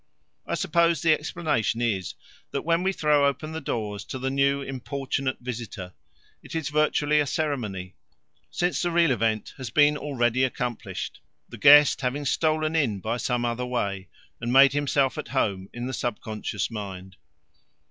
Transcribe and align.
I 0.47 0.55
suppose 0.55 1.03
the 1.03 1.13
explanation 1.13 1.79
is 1.79 2.15
that 2.49 2.63
when 2.63 2.81
we 2.81 2.91
throw 2.91 3.27
open 3.27 3.51
the 3.51 3.61
doors 3.61 4.03
to 4.05 4.17
the 4.17 4.31
new 4.31 4.63
importunate 4.63 5.37
visitor, 5.41 5.93
it 6.41 6.55
is 6.55 6.69
virtually 6.69 7.19
a 7.19 7.27
ceremony, 7.27 7.93
since 8.49 8.81
the 8.81 8.89
real 8.89 9.11
event 9.11 9.53
has 9.57 9.69
been 9.69 9.95
already 9.97 10.43
accomplished, 10.43 11.19
the 11.47 11.59
guest 11.59 12.01
having 12.01 12.25
stolen 12.25 12.75
in 12.75 12.99
by 12.99 13.17
some 13.17 13.45
other 13.45 13.67
way 13.67 14.07
and 14.39 14.51
made 14.51 14.73
himself 14.73 15.19
at 15.19 15.27
home 15.27 15.69
in 15.71 15.85
the 15.85 15.93
sub 15.93 16.19
conscious 16.19 16.71
mind. 16.71 17.15